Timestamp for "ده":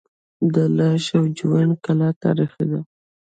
2.71-2.79